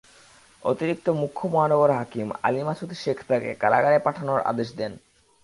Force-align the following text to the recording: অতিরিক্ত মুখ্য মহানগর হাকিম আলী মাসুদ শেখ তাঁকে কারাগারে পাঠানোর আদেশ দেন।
অতিরিক্ত 0.63 1.07
মুখ্য 1.11 1.41
মহানগর 1.47 1.91
হাকিম 1.91 2.27
আলী 2.43 2.61
মাসুদ 2.63 2.91
শেখ 2.93 3.17
তাঁকে 3.27 3.51
কারাগারে 3.53 3.97
পাঠানোর 3.99 4.39
আদেশ 4.41 4.69
দেন। 4.77 4.93